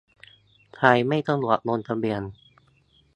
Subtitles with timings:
[0.75, 2.21] ใครไม่สะดวกลงทะเบียน